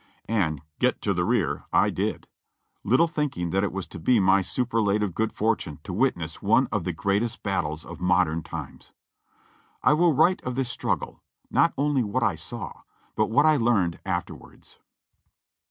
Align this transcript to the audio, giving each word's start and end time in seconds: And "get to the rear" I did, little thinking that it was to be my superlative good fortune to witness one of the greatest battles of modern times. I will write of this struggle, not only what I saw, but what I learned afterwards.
And 0.27 0.63
"get 0.79 0.99
to 1.03 1.13
the 1.13 1.23
rear" 1.23 1.65
I 1.71 1.91
did, 1.91 2.27
little 2.83 3.07
thinking 3.07 3.51
that 3.51 3.63
it 3.63 3.71
was 3.71 3.85
to 3.89 3.99
be 3.99 4.19
my 4.19 4.41
superlative 4.41 5.13
good 5.13 5.31
fortune 5.31 5.77
to 5.83 5.93
witness 5.93 6.41
one 6.41 6.67
of 6.71 6.85
the 6.85 6.91
greatest 6.91 7.43
battles 7.43 7.85
of 7.85 8.01
modern 8.01 8.41
times. 8.41 8.93
I 9.83 9.93
will 9.93 10.13
write 10.15 10.41
of 10.41 10.55
this 10.55 10.71
struggle, 10.71 11.21
not 11.51 11.75
only 11.77 12.03
what 12.03 12.23
I 12.23 12.33
saw, 12.33 12.81
but 13.15 13.29
what 13.29 13.45
I 13.45 13.57
learned 13.57 13.99
afterwards. 14.03 14.79